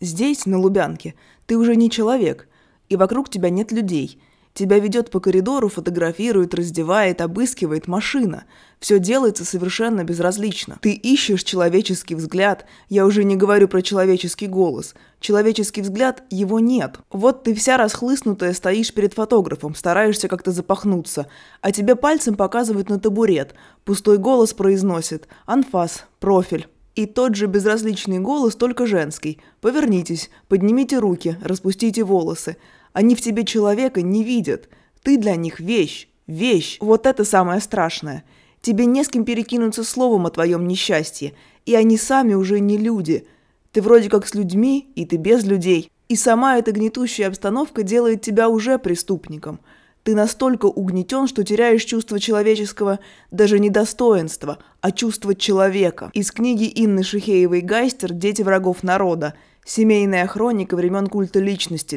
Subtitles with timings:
[0.00, 1.14] Здесь, на Лубянке,
[1.46, 2.48] ты уже не человек,
[2.90, 4.20] и вокруг тебя нет людей.
[4.52, 8.44] Тебя ведет по коридору, фотографирует, раздевает, обыскивает машина.
[8.78, 10.78] Все делается совершенно безразлично.
[10.82, 14.94] Ты ищешь человеческий взгляд, я уже не говорю про человеческий голос.
[15.20, 16.98] Человеческий взгляд, его нет.
[17.10, 21.26] Вот ты вся расхлыстнутая стоишь перед фотографом, стараешься как-то запахнуться,
[21.62, 23.54] а тебе пальцем показывают на табурет.
[23.84, 26.66] Пустой голос произносит «Анфас, профиль».
[26.96, 29.38] И тот же безразличный голос, только женский.
[29.60, 32.56] «Повернитесь, поднимите руки, распустите волосы».
[32.96, 34.70] Они в тебе человека не видят.
[35.02, 36.08] Ты для них вещь.
[36.26, 36.78] Вещь.
[36.80, 38.24] Вот это самое страшное.
[38.62, 41.34] Тебе не с кем перекинуться словом о твоем несчастье.
[41.66, 43.26] И они сами уже не люди.
[43.72, 45.90] Ты вроде как с людьми, и ты без людей.
[46.08, 49.60] И сама эта гнетущая обстановка делает тебя уже преступником.
[50.06, 53.00] Ты настолько угнетен, что теряешь чувство человеческого
[53.32, 56.12] даже не достоинства, а чувство человека.
[56.14, 58.12] Из книги Инны Шихеевой «Гайстер.
[58.12, 59.34] Дети врагов народа».
[59.64, 61.96] Семейная хроника времен культа личности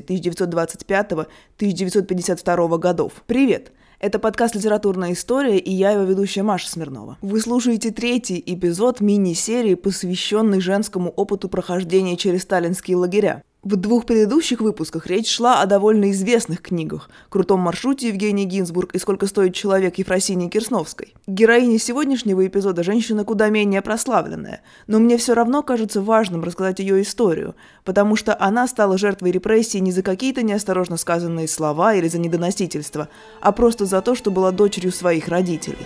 [1.60, 3.14] 1925-1952 годов.
[3.28, 3.74] Привет!
[4.00, 7.20] Это подкаст «Литературная история» и я его ведущая Маша Смирнова.
[7.22, 13.44] Вы слушаете третий эпизод мини-серии, посвященный женскому опыту прохождения через сталинские лагеря.
[13.70, 18.98] В двух предыдущих выпусках речь шла о довольно известных книгах «Крутом маршруте» Евгении Гинзбург и
[18.98, 21.14] «Сколько стоит человек» Ефросинии Кирсновской.
[21.28, 27.00] Героиня сегодняшнего эпизода– женщина куда менее прославленная, но мне все равно кажется важным рассказать ее
[27.04, 27.54] историю,
[27.86, 33.08] потому что она стала жертвой репрессий не за какие-то неосторожно сказанные слова или за недоносительство,
[33.40, 35.86] а просто за то, что была дочерью своих родителей.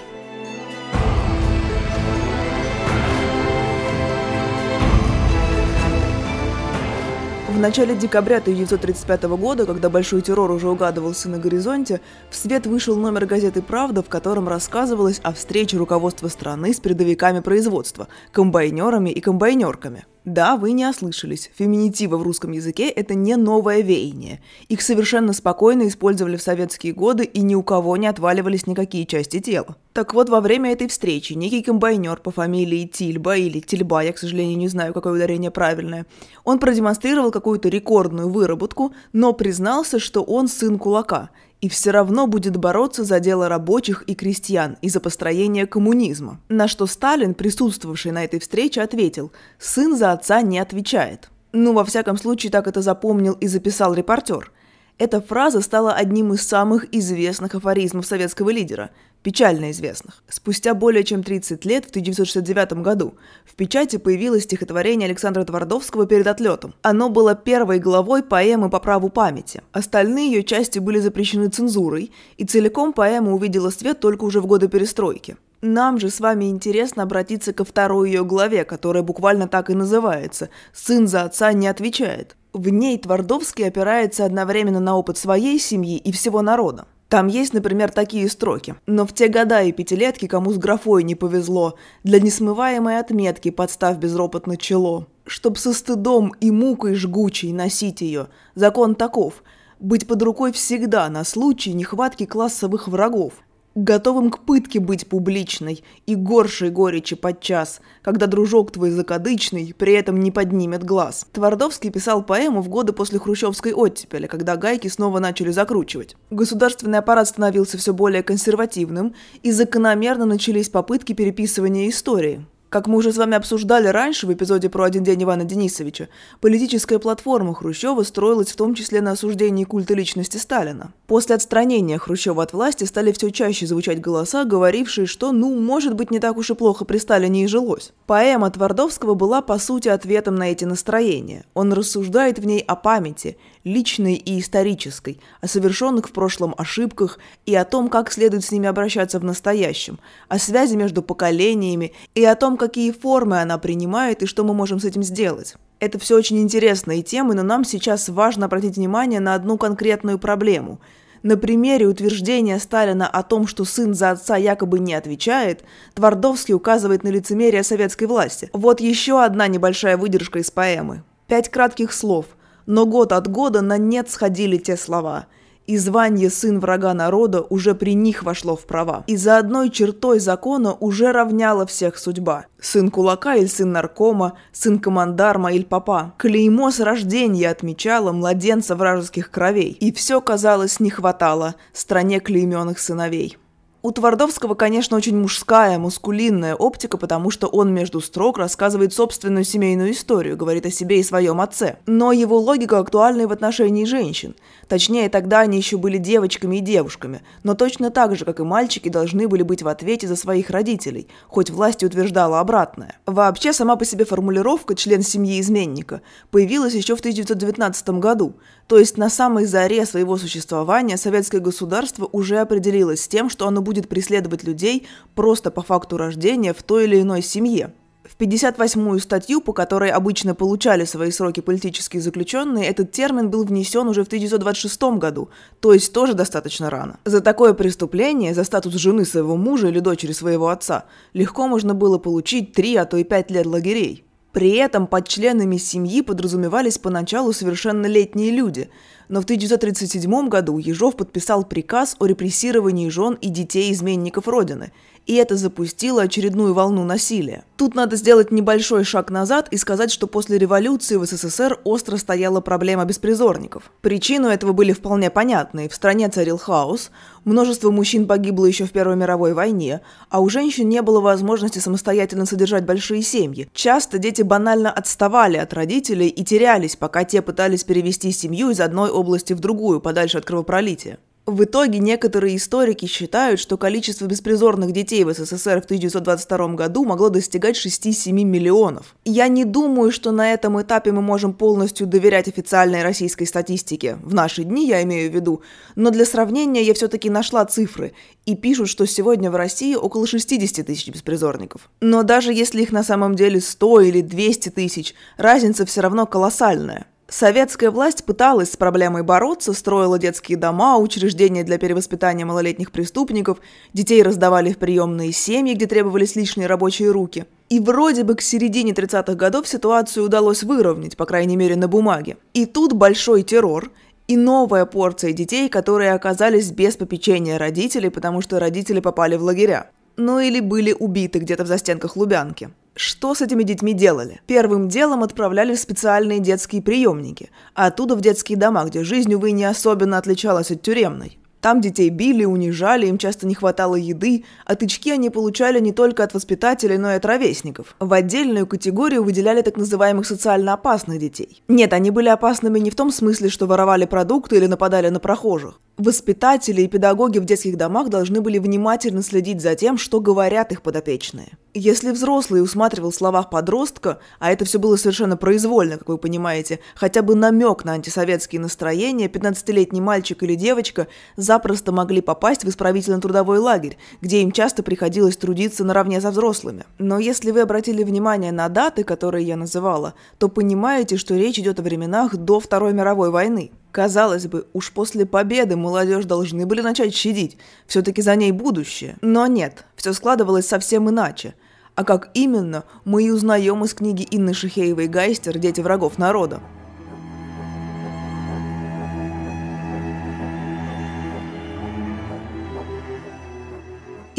[7.63, 13.25] Начале декабря 1935 года, когда большой террор уже угадывался на горизонте, в свет вышел номер
[13.25, 20.05] газеты «Правда», в котором рассказывалось о встрече руководства страны с передовиками производства, комбайнерами и комбайнерками–
[20.25, 21.51] да, вы не ослышались.
[21.53, 24.41] Феминитивы в русском языке– это не новое веяние.
[24.69, 29.41] Их совершенно спокойно использовали в советские годы, и ни у кого не отваливались никакие части
[29.41, 29.75] тела.
[29.93, 34.17] Так вот, во время этой встречи некий комбайнер по фамилии Тильба или Тильба, я, к
[34.17, 36.07] сожалению, не знаю, какое ударение правильное,
[36.43, 41.29] он продемонстрировал какую-то рекордную выработку, но признался, что он сын кулака–
[41.63, 46.41] и все равно будет бороться за дело рабочих и крестьян и за построение коммунизма.
[46.49, 51.29] На что Сталин, присутствовавший на этой встрече, ответил «сын за отца не отвечает».
[51.53, 54.51] Ну, во всяком случае, так это запомнил и записал репортер–
[54.99, 58.91] эта фраза стала одним из самых известных афоризмов советского лидера,
[59.23, 60.23] печально известных.
[60.29, 66.27] Спустя более чем 30 лет, в 1969 году, в печати появилось стихотворение Александра Твардовского «Перед
[66.27, 66.75] отлетом».
[66.81, 69.63] Оно было первой главой поэмы по праву памяти.
[69.71, 74.67] Остальные ее части были запрещены цензурой, и целиком поэма увидела свет только уже в годы
[74.67, 75.37] перестройки.
[75.61, 80.49] Нам же с вами интересно обратиться ко второй ее главе, которая буквально так и называется
[80.73, 82.35] «Сын за отца не отвечает».
[82.51, 86.85] В ней Твардовский опирается одновременно на опыт своей семьи и всего народа.
[87.13, 88.73] Там есть, например, такие строки.
[88.87, 93.97] «Но в те года и пятилетки, кому с графой не повезло, для несмываемой отметки подставь
[93.97, 95.05] безропотно чело.
[95.27, 99.43] Чтоб со стыдом и мукой жгучей носить ее, закон таков–
[99.79, 103.33] быть под рукой всегда на случай нехватки классовых врагов
[103.75, 110.19] готовым к пытке быть публичной и горшей горечи подчас, когда дружок твой закадычный при этом
[110.19, 111.25] не поднимет глаз.
[111.31, 116.15] Твардовский писал поэму в годы после хрущевской оттепели, когда гайки снова начали закручивать.
[116.29, 122.45] Государственный аппарат становился все более консервативным, и закономерно начались попытки переписывания истории.
[122.73, 126.09] Как мы уже с вами обсуждали раньше в эпизоде про один день Ивана Денисовича,
[126.41, 130.91] политическая платформа Хрущева строилась в том числе на осуждении культа личности Сталина.
[131.05, 136.09] После отстранения Хрущева от власти стали все чаще звучать голоса, говорившие, что, ну, может быть,
[136.09, 137.93] не так уж и плохо при Сталине и жилось.
[138.07, 141.45] Поэма Твардовского была, по сути, ответом на эти настроения.
[141.53, 147.55] Он рассуждает в ней о памяти, личной и исторической, о совершенных в прошлом ошибках и
[147.55, 152.35] о том, как следует с ними обращаться в настоящем, о связи между поколениями и о
[152.35, 155.55] том, какие формы она принимает и что мы можем с этим сделать.
[155.79, 160.79] Это все очень интересные темы, но нам сейчас важно обратить внимание на одну конкретную проблему.
[161.23, 165.63] На примере утверждения Сталина о том, что сын за отца якобы не отвечает,
[165.93, 168.49] Твардовский указывает на лицемерие советской власти.
[168.51, 171.03] Вот еще одна небольшая выдержка из поэмы.
[171.27, 172.25] Пять кратких слов–
[172.65, 175.27] но год от года на нет сходили те слова.
[175.65, 179.05] И звание сын врага народа уже при них вошло в права.
[179.07, 182.45] И за одной чертой закона уже равняла всех судьба.
[182.59, 186.13] Сын кулака или сын наркома, сын командарма или папа.
[186.17, 189.77] Клеймо с рождения отмечало младенца вражеских кровей.
[189.79, 193.37] И все, казалось, не хватало стране клейменных сыновей.
[193.85, 199.91] У Твардовского, конечно, очень мужская, мускулинная оптика, потому что он между строк рассказывает собственную семейную
[199.91, 201.79] историю, говорит о себе и своем отце.
[201.85, 204.35] Но его логика актуальна и в отношении женщин.
[204.69, 208.87] Точнее, тогда они еще были девочками и девушками, но точно так же, как и мальчики,
[208.87, 212.97] должны были быть в ответе за своих родителей, хоть власть утверждала обратное.
[213.05, 216.01] Вообще, сама по себе формулировка «член семьи изменника»
[216.31, 218.35] появилась еще в 1919 году,
[218.67, 223.61] то есть на самой заре своего существования советское государство уже определилось с тем, что оно
[223.61, 227.73] будет преследовать людей просто по факту рождения в той или иной семье.
[228.03, 233.87] В 58-ю статью, по которой обычно получали свои сроки политические заключенные, этот термин был внесен
[233.87, 235.29] уже в 1926 году,
[235.61, 236.99] то есть тоже достаточно рано.
[237.05, 240.83] За такое преступление, за статус жены своего мужа или дочери своего отца,
[241.13, 244.03] легко можно было получить 3, а то и 5 лет лагерей.
[244.33, 248.69] При этом под членами семьи подразумевались поначалу совершеннолетние люди,
[249.09, 254.71] но в 1937 году Ежов подписал приказ о репрессировании жен и детей изменников Родины–
[255.05, 257.43] и это запустило очередную волну насилия.
[257.57, 262.41] Тут надо сделать небольшой шаг назад и сказать, что после революции в СССР остро стояла
[262.41, 263.71] проблема беспризорников.
[263.81, 265.69] Причины этого были вполне понятны.
[265.69, 266.91] В стране царил хаос,
[267.25, 272.25] множество мужчин погибло еще в Первой мировой войне, а у женщин не было возможности самостоятельно
[272.25, 273.49] содержать большие семьи.
[273.53, 278.89] Часто дети банально отставали от родителей и терялись, пока те пытались перевести семью из одной
[278.89, 280.97] области в другую, подальше от кровопролития.
[281.25, 287.07] В итоге некоторые историки считают, что количество беспризорных детей в СССР в 1922 году могло
[287.07, 288.93] достигать 6-7 миллионов.
[289.05, 294.13] Я не думаю, что на этом этапе мы можем полностью доверять официальной российской статистике, в
[294.13, 295.41] наши дни я имею в виду,
[295.75, 297.93] но для сравнения я все-таки нашла цифры,
[298.25, 301.69] и пишут, что сегодня в России около 60 тысяч беспризорников.
[301.79, 306.85] Но даже если их на самом деле 100 или 200 тысяч, разница все равно колоссальная.
[307.15, 313.37] Советская власть пыталась с проблемой бороться, строила детские дома, учреждения для перевоспитания малолетних преступников,
[313.71, 317.25] детей раздавали в приемные семьи, где требовались лишние рабочие руки.
[317.49, 322.17] И вроде бы к середине 30-х годов ситуацию удалось выровнять, по крайней мере на бумаге.
[322.33, 323.69] И тут большой террор,
[324.07, 329.69] и новая порция детей, которые оказались без попечения родителей, потому что родители попали в лагеря.
[329.97, 332.49] Ну или были убиты где-то в застенках Лубянки.
[332.75, 334.21] Что с этими детьми делали?
[334.25, 339.31] Первым делом отправляли в специальные детские приемники, а оттуда в детские дома, где жизнь, увы,
[339.31, 341.19] не особенно отличалась от тюремной.
[341.39, 346.01] Там детей били, унижали, им часто не хватало еды, а тычки они получали не только
[346.03, 347.75] от воспитателей, но и от ровесников.
[347.81, 351.43] В отдельную категорию выделяли так называемых социально опасных детей.
[351.49, 355.59] Нет, они были опасными не в том смысле, что воровали продукты или нападали на прохожих.
[355.77, 360.61] Воспитатели и педагоги в детских домах должны были внимательно следить за тем, что говорят их
[360.61, 361.29] подопечные.
[361.55, 366.59] Если взрослый усматривал в словах подростка, а это все было совершенно произвольно, как вы понимаете,
[366.75, 373.39] хотя бы намек на антисоветские настроения, 15-летний мальчик или девочка запросто могли попасть в исправительно-трудовой
[373.39, 376.65] лагерь, где им часто приходилось трудиться наравне со взрослыми.
[376.77, 381.59] Но если вы обратили внимание на даты, которые я называла, то понимаете, что речь идет
[381.59, 383.51] о временах до Второй мировой войны.
[383.73, 388.97] Казалось бы, уж после победы молодежь должны были начать щадить, все-таки за ней будущее.
[389.01, 391.33] Но нет, все складывалось совсем иначе.
[391.73, 395.39] А как именно, мы и узнаем из книги Инны Шихеевой «Гайстер.
[395.39, 396.39] Дети врагов народа».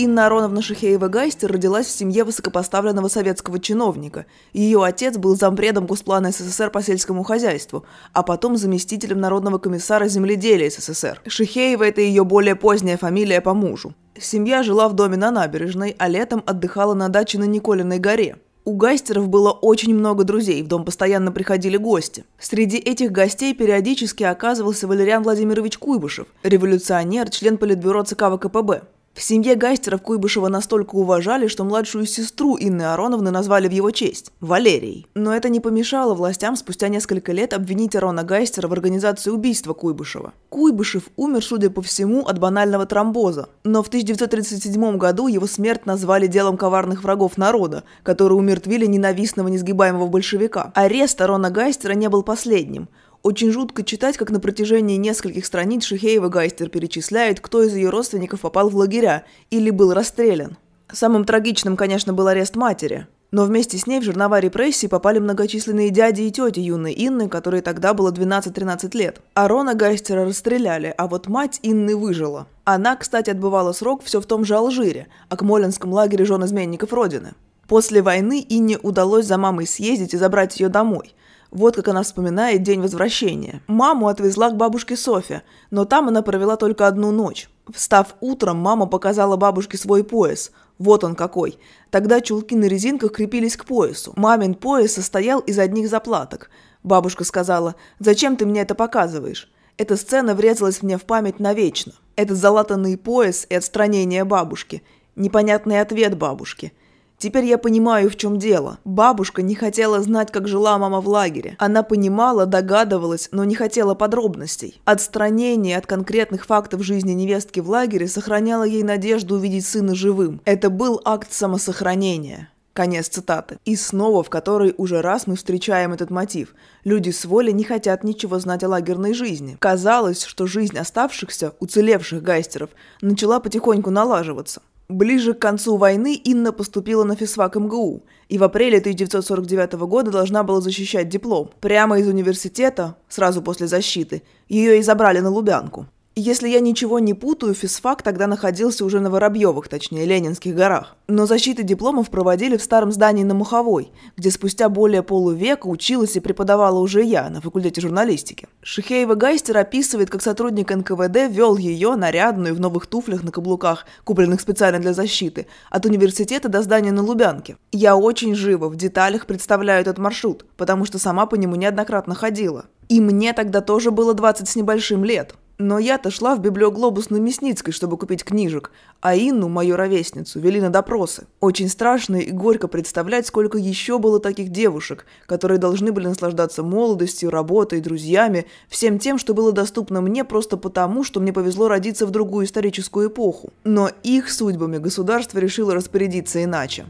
[0.04, 4.26] Инна Ароновна Шихеева-Гайстер родилась в семье высокопоставленного советского чиновника.
[4.52, 10.68] Ее отец был зампредом Госплана СССР по сельскому хозяйству, а потом заместителем Народного комиссара земледелия
[10.68, 11.22] СССР.
[11.26, 13.94] Шихеева– это ее более поздняя фамилия по мужу.
[14.20, 18.36] Семья жила в доме на набережной, а летом отдыхала на даче на Николиной горе.
[18.66, 22.24] У Гайстеров было очень много друзей, в дом постоянно приходили гости.
[22.38, 28.82] Среди этих гостей периодически оказывался Валериан Владимирович Куйбышев, революционер, член Политбюро ЦК ВКПБ.
[29.14, 34.32] В семье Гайстеров Куйбышева настолько уважали, что младшую сестру Инны Ароновны назвали в его честь–
[34.40, 35.06] Валерией.
[35.14, 40.32] Но это не помешало властям спустя несколько лет обвинить Арона Гайстера в организации убийства Куйбышева.
[40.48, 43.48] Куйбышев умер, судя по всему, от банального тромбоза.
[43.62, 50.08] Но в 1937 году его смерть назвали делом коварных врагов народа, которые умертвили ненавистного несгибаемого
[50.08, 50.72] большевика.
[50.74, 52.88] Арест Арона Гайстера не был последним–
[53.24, 58.42] очень жутко читать, как на протяжении нескольких страниц Шихеева Гайстер перечисляет, кто из ее родственников
[58.42, 60.58] попал в лагеря или был расстрелян.
[60.92, 63.06] Самым трагичным, конечно, был арест матери.
[63.30, 67.62] Но вместе с ней в жернова репрессий попали многочисленные дяди и тети юной Инны, которой
[67.62, 69.20] тогда было 12-13 лет.
[69.32, 72.46] Арона Гайстера расстреляли, а вот мать Инны выжила.
[72.64, 76.92] Она, кстати, отбывала срок все в том же Алжире, а к Акмоленском лагере жен изменников
[76.92, 77.32] Родины.
[77.68, 81.14] После войны Инне удалось за мамой съездить и забрать ее домой–
[81.54, 83.62] вот как она вспоминает день возвращения.
[83.68, 87.48] Маму отвезла к бабушке Софе, но там она провела только одну ночь.
[87.72, 90.50] Встав утром, мама показала бабушке свой пояс.
[90.78, 91.58] Вот он какой.
[91.90, 94.12] Тогда чулки на резинках крепились к поясу.
[94.16, 96.50] Мамин пояс состоял из одних заплаток.
[96.82, 101.92] Бабушка сказала, «Зачем ты мне это показываешь?» Эта сцена врезалась мне в память навечно.
[102.16, 104.82] Этот залатанный пояс и отстранение бабушки.
[105.14, 106.72] Непонятный ответ бабушки–
[107.18, 108.78] Теперь я понимаю, в чем дело.
[108.84, 111.56] Бабушка не хотела знать, как жила мама в лагере.
[111.58, 114.80] Она понимала, догадывалась, но не хотела подробностей.
[114.84, 120.40] Отстранение от конкретных фактов жизни невестки в лагере сохраняло ей надежду увидеть сына живым.
[120.44, 122.50] Это был акт самосохранения.
[122.74, 123.58] Конец цитаты.
[123.64, 126.56] И снова, в которой уже раз мы встречаем этот мотив.
[126.82, 129.56] Люди с воли не хотят ничего знать о лагерной жизни.
[129.60, 134.60] Казалось, что жизнь оставшихся, уцелевших гайстеров, начала потихоньку налаживаться.
[134.88, 140.42] Ближе к концу войны Инна поступила на физфак МГУ и в апреле 1949 года должна
[140.42, 141.50] была защищать диплом.
[141.60, 145.86] Прямо из университета, сразу после защиты, ее и забрали на Лубянку.
[146.16, 150.94] Если я ничего не путаю, физфак тогда находился уже на Воробьевых, точнее, Ленинских горах.
[151.08, 156.20] Но защиты дипломов проводили в старом здании на Муховой, где спустя более полувека училась и
[156.20, 158.46] преподавала уже я на факультете журналистики.
[158.62, 164.40] Шихеева Гайстер описывает, как сотрудник НКВД вел ее, нарядную, в новых туфлях на каблуках, купленных
[164.40, 167.56] специально для защиты, от университета до здания на Лубянке.
[167.72, 172.66] Я очень живо, в деталях представляю этот маршрут, потому что сама по нему неоднократно ходила.
[172.88, 175.34] И мне тогда тоже было 20 с небольшим лет.
[175.58, 180.60] Но я-то шла в библиоглобус на Мясницкой, чтобы купить книжек, а Инну, мою ровесницу, вели
[180.60, 181.26] на допросы.
[181.40, 187.30] Очень страшно и горько представлять, сколько еще было таких девушек, которые должны были наслаждаться молодостью,
[187.30, 192.10] работой, друзьями, всем тем, что было доступно мне просто потому, что мне повезло родиться в
[192.10, 193.52] другую историческую эпоху.
[193.62, 196.84] Но их судьбами государство решило распорядиться иначе.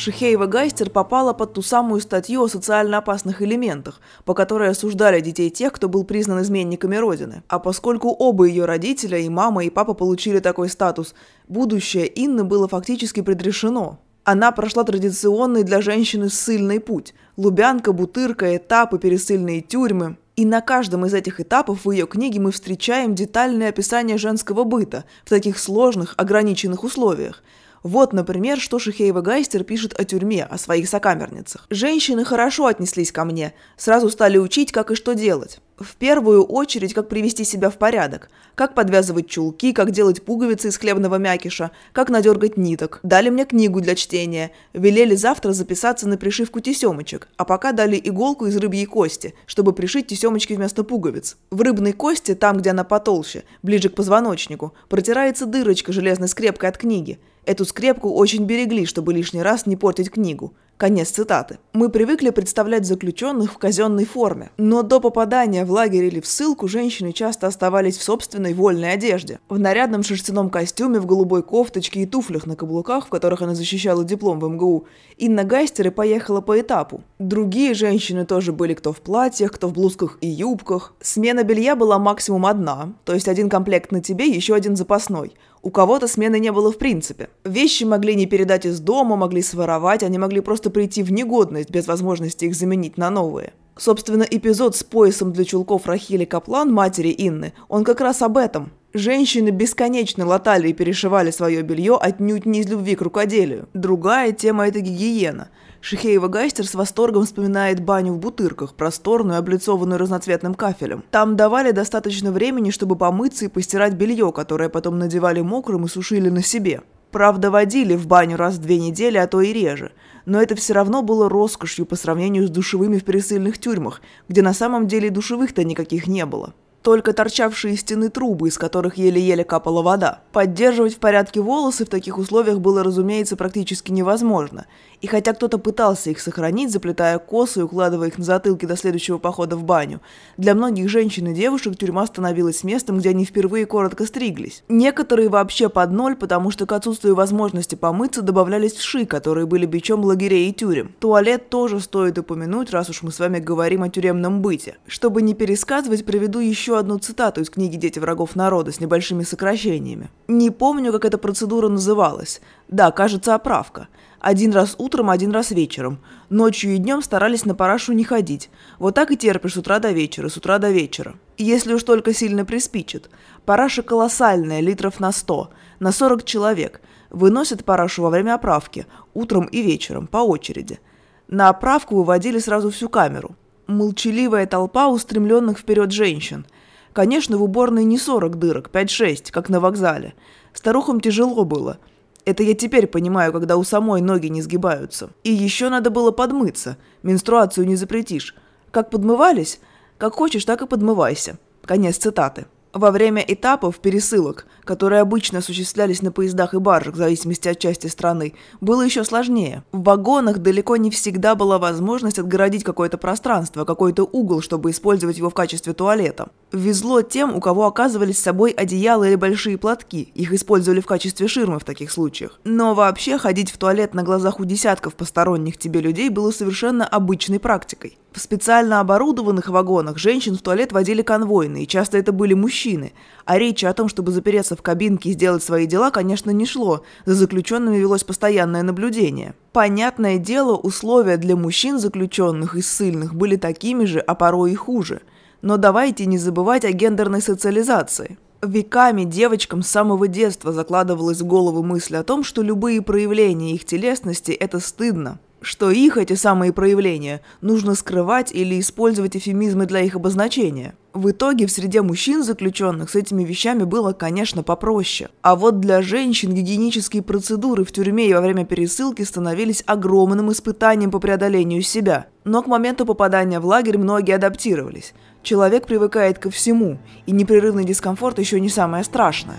[0.00, 5.50] Шихеева Гайстер попала под ту самую статью о социально опасных элементах, по которой осуждали детей
[5.50, 7.42] тех, кто был признан изменниками Родины.
[7.48, 11.14] А поскольку оба ее родителя, и мама, и папа получили такой статус,
[11.48, 13.98] будущее Инны было фактически предрешено.
[14.24, 20.16] Она прошла традиционный для женщины ссыльный путь– Лубянка, Бутырка, этапы, пересыльные тюрьмы.
[20.34, 25.04] И на каждом из этих этапов в ее книге мы встречаем детальное описание женского быта
[25.26, 27.42] в таких сложных, ограниченных условиях–
[27.82, 31.66] вот, например, что Шихеева Гайстер пишет о тюрьме, о своих сокамерницах.
[31.70, 35.60] «Женщины хорошо отнеслись ко мне, сразу стали учить, как и что делать.
[35.80, 40.76] В первую очередь, как привести себя в порядок, как подвязывать чулки, как делать пуговицы из
[40.76, 43.00] хлебного мякиша, как надергать ниток.
[43.02, 48.44] Дали мне книгу для чтения, велели завтра записаться на пришивку тесемочек, а пока дали иголку
[48.44, 51.38] из рыбьей кости, чтобы пришить тесемочки вместо пуговиц.
[51.50, 56.76] В рыбной кости, там, где она потолще, ближе к позвоночнику, протирается дырочка железной скрепкой от
[56.76, 57.18] книги.
[57.46, 60.52] Эту скрепку очень берегли, чтобы лишний раз не портить книгу.
[60.80, 61.58] Конец цитаты.
[61.74, 66.68] Мы привыкли представлять заключенных в казенной форме, но до попадания в лагерь или в ссылку
[66.68, 69.40] женщины часто оставались в собственной вольной одежде.
[69.50, 74.04] В нарядном шерстяном костюме, в голубой кофточке и туфлях на каблуках, в которых она защищала
[74.04, 74.86] диплом в МГУ,
[75.18, 77.02] Инна Гайстер поехала по этапу.
[77.18, 80.94] Другие женщины тоже были кто в платьях, кто в блузках и юбках.
[81.02, 85.70] Смена белья была максимум одна, то есть один комплект на тебе, еще один запасной– у
[85.70, 87.28] кого-то смены не было в принципе.
[87.44, 91.86] Вещи могли не передать из дома, могли своровать, они могли просто прийти в негодность без
[91.86, 93.52] возможности их заменить на новые.
[93.76, 98.72] Собственно, эпизод с поясом для чулков Рахили Каплан, матери Инны, он как раз об этом.
[98.92, 103.68] Женщины бесконечно латали и перешивали свое белье отнюдь не из любви к рукоделию.
[103.72, 105.48] Другая тема– это гигиена–
[105.82, 111.02] Шихеева Гайстер с восторгом вспоминает баню в Бутырках, просторную, облицованную разноцветным кафелем.
[111.10, 116.28] Там давали достаточно времени, чтобы помыться и постирать белье, которое потом надевали мокрым и сушили
[116.28, 116.82] на себе.
[117.10, 119.92] Правда, водили в баню раз в две недели, а то и реже.
[120.26, 124.52] Но это все равно было роскошью по сравнению с душевыми в пересыльных тюрьмах, где на
[124.52, 129.82] самом деле душевых-то никаких не было только торчавшие из стены трубы, из которых еле-еле капала
[129.82, 130.20] вода.
[130.32, 134.66] Поддерживать в порядке волосы в таких условиях было, разумеется, практически невозможно.
[135.00, 139.18] И хотя кто-то пытался их сохранить, заплетая косы и укладывая их на затылки до следующего
[139.18, 140.00] похода в баню,
[140.36, 144.62] для многих женщин и девушек тюрьма становилась местом, где они впервые коротко стриглись.
[144.68, 150.04] Некоторые вообще под ноль, потому что к отсутствию возможности помыться добавлялись вши, которые были бичом
[150.04, 150.94] лагерей и тюрем.
[150.98, 154.76] Туалет тоже стоит упомянуть, раз уж мы с вами говорим о тюремном быте.
[154.86, 159.24] Чтобы не пересказывать, приведу еще еще одну цитату из книги «Дети врагов народа» с небольшими
[159.24, 160.08] сокращениями.
[160.28, 162.40] Не помню, как эта процедура называлась.
[162.68, 163.88] Да, кажется, оправка.
[164.20, 165.98] Один раз утром, один раз вечером.
[166.28, 168.50] Ночью и днем старались на парашу не ходить.
[168.78, 171.16] Вот так и терпишь с утра до вечера, с утра до вечера.
[171.38, 173.10] Если уж только сильно приспичит.
[173.44, 175.50] Параша колоссальная, литров на 100,
[175.80, 176.80] на 40 человек.
[177.10, 180.78] Выносят парашу во время оправки, утром и вечером, по очереди.
[181.26, 183.34] На оправку выводили сразу всю камеру.
[183.66, 186.44] Молчаливая толпа устремленных вперед женщин.
[186.92, 190.14] Конечно, в уборной не 40 дырок, 5-6, как на вокзале.
[190.52, 191.78] Старухам тяжело было.
[192.24, 195.10] Это я теперь понимаю, когда у самой ноги не сгибаются.
[195.22, 196.76] И еще надо было подмыться.
[197.02, 198.34] Менструацию не запретишь.
[198.70, 199.60] Как подмывались?
[199.98, 201.38] Как хочешь, так и подмывайся.
[201.64, 202.46] Конец цитаты.
[202.72, 207.88] Во время этапов пересылок, которые обычно осуществлялись на поездах и баржах в зависимости от части
[207.88, 209.64] страны, было еще сложнее.
[209.72, 215.28] В вагонах далеко не всегда была возможность отгородить какое-то пространство, какой-то угол, чтобы использовать его
[215.28, 216.28] в качестве туалета.
[216.52, 221.26] Везло тем, у кого оказывались с собой одеяла или большие платки, их использовали в качестве
[221.26, 222.38] ширмы в таких случаях.
[222.44, 227.40] Но вообще ходить в туалет на глазах у десятков посторонних тебе людей было совершенно обычной
[227.40, 227.98] практикой.
[228.12, 232.92] В специально оборудованных вагонах женщин в туалет водили конвойные, часто это были мужчины,
[233.24, 236.82] а речи о том, чтобы запереться в кабинке и сделать свои дела, конечно, не шло,
[237.04, 239.34] за заключенными велось постоянное наблюдение.
[239.52, 245.02] Понятное дело, условия для мужчин заключенных и ссыльных были такими же, а порой и хуже.
[245.42, 248.18] Но давайте не забывать о гендерной социализации.
[248.42, 253.66] Веками девочкам с самого детства закладывалась в голову мысль о том, что любые проявления их
[253.66, 259.96] телесности– это стыдно, что их, эти самые проявления, нужно скрывать или использовать эфемизмы для их
[259.96, 260.74] обозначения.
[260.92, 265.08] В итоге в среде мужчин заключенных с этими вещами было, конечно, попроще.
[265.22, 270.90] А вот для женщин гигиенические процедуры в тюрьме и во время пересылки становились огромным испытанием
[270.90, 272.06] по преодолению себя.
[272.24, 274.92] Но к моменту попадания в лагерь многие адаптировались.
[275.22, 279.36] Человек привыкает ко всему, и непрерывный дискомфорт еще не самое страшное.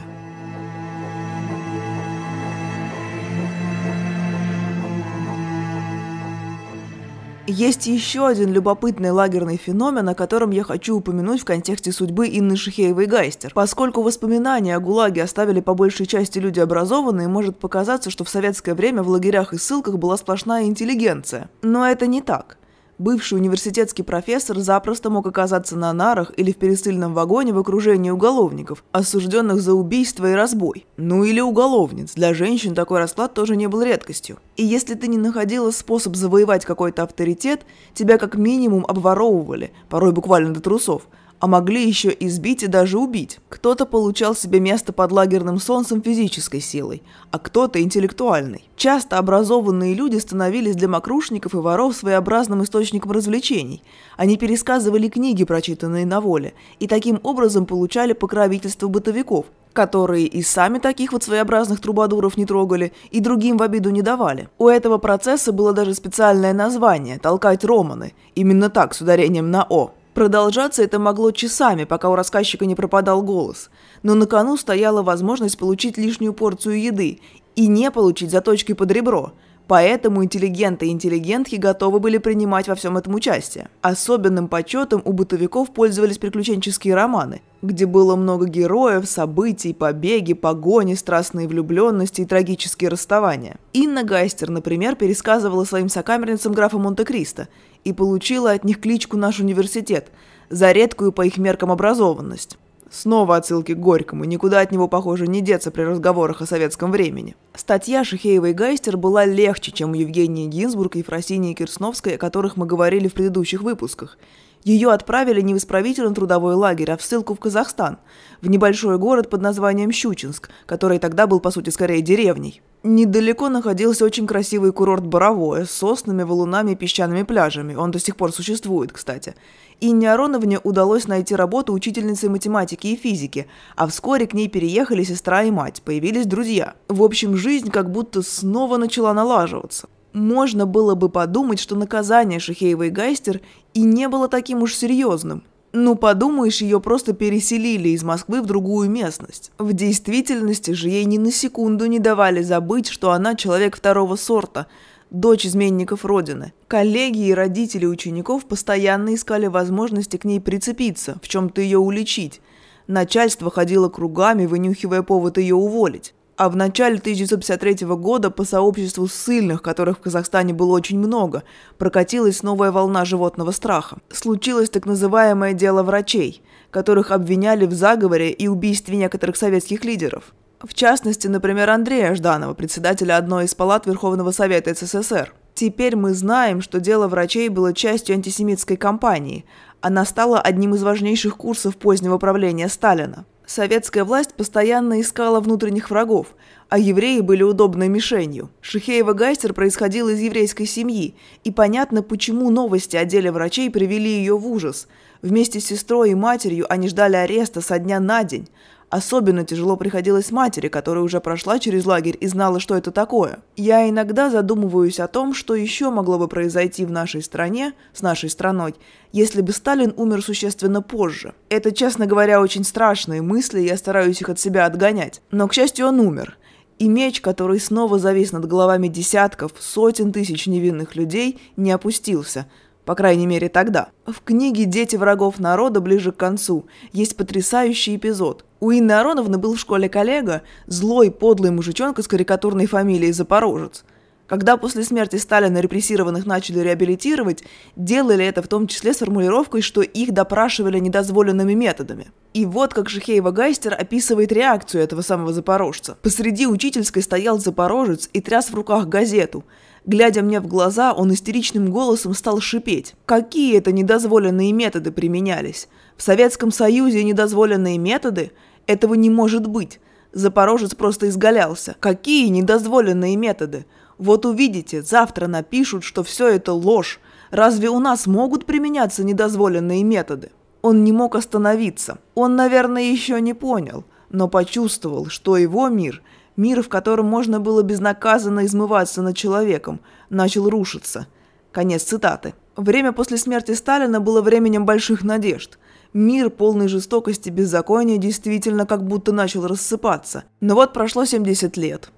[7.52, 12.56] Есть еще один любопытный лагерный феномен, о котором я хочу упомянуть в контексте судьбы Инны
[12.56, 13.52] Шихеевой-Гайстер.
[13.54, 18.74] Поскольку воспоминания о ГУЛАГе оставили по большей части люди образованные, может показаться, что в советское
[18.74, 21.50] время в лагерях и ссылках была сплошная интеллигенция.
[21.62, 22.58] Но это не так
[23.02, 28.84] бывший университетский профессор запросто мог оказаться на нарах или в пересыльном вагоне в окружении уголовников,
[28.92, 30.86] осужденных за убийство и разбой.
[30.98, 32.14] Ну или уголовниц.
[32.14, 34.38] Для женщин такой расклад тоже не был редкостью.
[34.56, 40.54] И если ты не находила способ завоевать какой-то авторитет, тебя как минимум обворовывали, порой буквально
[40.54, 41.04] до трусов–
[41.42, 43.40] а могли еще избить и даже убить.
[43.50, 47.02] Кто-то получал себе место под лагерным солнцем физической силой,
[47.32, 48.64] а кто-то интеллектуальной.
[48.76, 53.82] Часто образованные люди становились для мокрушников и воров своеобразным источником развлечений.
[54.18, 60.78] Они пересказывали книги, прочитанные на воле, и таким образом получали покровительство бытовиков, которые и сами
[60.78, 64.50] таких вот своеобразных трубадуров не трогали, и другим в обиду не давали.
[64.60, 69.94] У этого процесса было даже специальное название– «толкать романы», именно так, с ударением на «о».
[70.14, 73.70] Продолжаться это могло часами, пока у рассказчика не пропадал голос.
[74.04, 77.22] Но на кону стояла возможность получить лишнюю порцию еды
[77.56, 79.32] и не получить заточки под ребро.
[79.68, 83.70] Поэтому интеллигенты и интеллигентки готовы были принимать во всем этом участие.
[83.82, 91.48] Особенным почетом у бытовиков пользовались приключенческие романы, где было много героев, событий, побеги, погони, страстные
[91.48, 93.58] влюбленности и трагические расставания.
[93.74, 97.48] Инна Гайстер, например, пересказывала своим сокамерницам графа Монте-Кристо–
[97.84, 100.12] и получила от них кличку «Наш университет»
[100.50, 102.58] за редкую по их меркам образованность.
[102.90, 107.38] Снова отсылки к Горькому, никуда от него, похоже, не деться при разговорах о советском времени.
[107.56, 113.08] Статья Шихеевой Гайстер была легче, чем у Евгении Гинзбург, Ефросинии Кирсновской, о которых мы говорили
[113.08, 114.18] в предыдущих выпусках.
[114.64, 117.98] Ее отправили не в исправительный трудовой лагерь, а в ссылку в Казахстан,
[118.42, 122.62] в небольшой город под названием Щучинск, который тогда был, по сути, скорее деревней.
[122.84, 127.76] Недалеко находился очень красивый курорт Боровое с соснами, валунами и песчаными пляжами.
[127.76, 129.36] Он до сих пор существует, кстати.
[129.80, 135.42] Инне Ароновне удалось найти работу учительницей математики и физики, а вскоре к ней переехали сестра
[135.44, 136.76] и мать, появились друзья.
[136.88, 139.88] В общем, жизнь как будто снова начала налаживаться.
[140.14, 143.42] Можно было бы подумать, что наказание Шахеевой Гайстер
[143.74, 145.44] и не было таким уж серьезным.
[145.74, 149.52] Ну, подумаешь, ее просто переселили из Москвы в другую местность.
[149.58, 154.68] В действительности же ей ни на секунду не давали забыть, что она человек второго сорта,
[155.12, 156.52] дочь изменников Родины.
[156.68, 162.42] Коллеги и родители учеников постоянно искали возможности к ней прицепиться, в чем-то ее уличить.
[162.88, 166.14] Начальство ходило кругами, вынюхивая повод ее уволить.
[166.42, 171.44] А в начале 1953 года по сообществу ссыльных, которых в Казахстане было очень много,
[171.78, 174.00] прокатилась новая волна животного страха.
[174.10, 180.34] Случилось так называемое дело врачей, которых обвиняли в заговоре и убийстве некоторых советских лидеров.
[180.60, 185.32] В частности, например, Андрея Жданова, председателя одной из палат Верховного Совета СССР.
[185.54, 189.46] Теперь мы знаем, что дело врачей было частью антисемитской кампании.
[189.80, 193.26] Она стала одним из важнейших курсов позднего правления Сталина.
[193.54, 196.28] Советская власть постоянно искала внутренних врагов,
[196.70, 198.50] а евреи были удобной мишенью.
[198.62, 204.38] Шихеева Гайстер происходила из еврейской семьи, и понятно, почему новости о деле врачей привели ее
[204.38, 204.88] в ужас.
[205.22, 208.48] Вместе с сестрой и матерью они ждали ареста со дня на день–
[208.92, 213.40] Особенно тяжело приходилось матери, которая уже прошла через лагерь и знала, что это такое.
[213.56, 218.30] Я иногда задумываюсь о том, что еще могло бы произойти в нашей стране, с нашей
[218.30, 218.76] страной,
[219.14, 221.34] если бы Сталин умер существенно позже.
[221.48, 225.22] Это, честно говоря, очень страшные мысли, я стараюсь их от себя отгонять.
[225.32, 226.38] Но, к счастью, он умер.
[226.78, 232.46] И меч, который снова завис над головами десятков, сотен тысяч невинных людей, не опустился–
[232.86, 233.90] по крайней мере, тогда.
[234.06, 238.46] В книге «Дети врагов народа» ближе к концу есть потрясающий эпизод.
[238.60, 243.84] У Инны Ароновны был в школе коллега, злой, подлый мужичонка с карикатурной фамилией Запорожец.
[244.28, 247.44] Когда после смерти Сталина репрессированных начали реабилитировать,
[247.76, 252.12] делали это в том числе с формулировкой, что их допрашивали недозволенными методами.
[252.34, 255.98] И вот как Шихеева Гайстер описывает реакцию этого самого запорожца.
[256.02, 259.44] Посреди учительской стоял запорожец и тряс в руках газету–
[259.86, 262.94] Глядя мне в глаза, он истеричным голосом стал шипеть.
[263.06, 265.68] Какие это недозволенные методы применялись?
[265.98, 268.32] В Советском Союзе недозволенные методы?
[268.68, 269.80] Этого не может быть.
[270.14, 271.76] Запорожец просто изгалялся.
[271.80, 273.66] Какие недозволенные методы?
[273.98, 277.00] Вот увидите, завтра напишут, что все это ложь.
[277.32, 280.30] Разве у нас могут применяться недозволенные методы?
[280.62, 281.98] Он не мог остановиться.
[282.14, 286.04] Он, наверное, еще не понял, но почувствовал, что его мир–
[286.42, 291.06] Мир, в котором можно было безнаказанно измываться над человеком, начал рушиться.
[291.52, 292.34] Конец цитаты.
[292.56, 295.60] Время после смерти Сталина было временем больших надежд.
[295.94, 300.24] Мир, полный жестокости и беззакония, действительно как будто начал рассыпаться.
[300.40, 301.92] Но вот прошло 70 лет.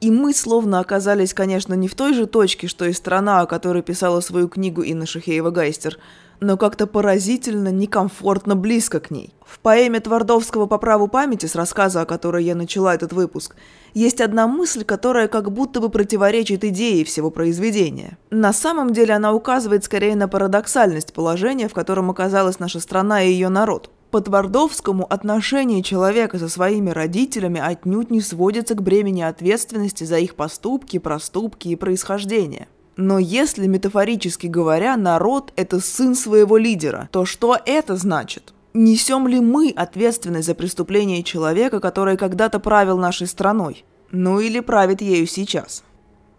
[0.00, 3.82] И мы словно оказались, конечно, не в той же точке, что и страна, о которой
[3.82, 5.96] писала свою книгу Инна Шахеева-Гайстер–
[6.40, 9.34] но как-то поразительно некомфортно близко к ней.
[9.44, 13.56] В поэме Твардовского «По праву памяти», с рассказа, о которой я начала этот выпуск,
[13.94, 18.16] есть одна мысль, которая как будто бы противоречит идее всего произведения.
[18.30, 23.30] На самом деле она указывает скорее на парадоксальность положения, в котором оказалась наша страна и
[23.30, 23.90] ее народ.
[24.10, 30.34] По Твардовскому отношение человека со своими родителями отнюдь не сводится к бремени ответственности за их
[30.34, 32.66] поступки, проступки и происхождение.
[33.00, 38.52] Но если, метафорически говоря, народ– это сын своего лидера, то что это значит?
[38.74, 43.86] Несем ли мы ответственность за преступление человека, который когда-то правил нашей страной?
[44.10, 45.82] Ну или правит ею сейчас?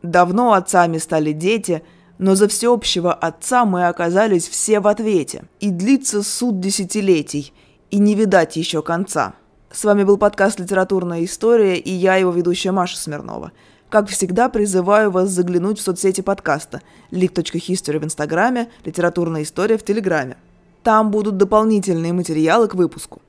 [0.04, 1.82] Давно отцами стали дети,
[2.20, 5.46] но за всеобщего отца мы оказались все в ответе.
[5.62, 7.54] И длится суд десятилетий,
[7.90, 9.34] и не видать еще конца.
[9.72, 13.52] С вами был подкаст «Литературная история» и я, его ведущая Маша Смирнова–
[13.92, 20.38] как всегда, призываю вас заглянуть в соцсети подкаста lik.history в Инстаграме, литературная история в Телеграме.
[20.82, 23.22] Там будут дополнительные материалы к выпуску.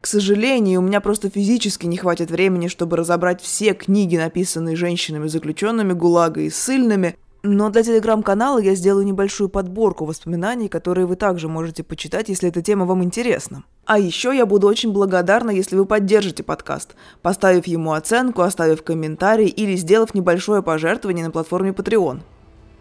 [0.00, 5.92] К сожалению, у меня просто физически не хватит времени, чтобы разобрать все книги, написанные женщинами-заключенными
[5.92, 11.84] ГУЛАГа и ссыльными, но для телеграм-канала я сделаю небольшую подборку воспоминаний, которые вы также можете
[11.84, 13.64] почитать, если эта тема вам интересна.
[13.86, 19.46] А еще я буду очень благодарна, если вы поддержите подкаст, поставив ему оценку, оставив комментарий
[19.46, 22.20] или сделав небольшое пожертвование на платформе Patreon.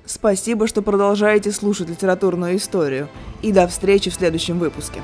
[0.06, 3.10] Спасибо, что продолжаете слушать литературную историю.
[3.42, 5.02] И до встречи в следующем выпуске.